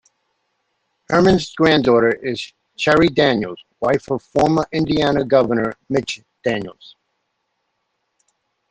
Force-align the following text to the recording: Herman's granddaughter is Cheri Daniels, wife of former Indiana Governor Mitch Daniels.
Herman's 1.09 1.53
granddaughter 1.53 2.09
is 2.11 2.53
Cheri 2.75 3.09
Daniels, 3.13 3.59
wife 3.81 4.09
of 4.09 4.23
former 4.23 4.65
Indiana 4.71 5.23
Governor 5.23 5.75
Mitch 5.89 6.23
Daniels. 6.43 6.95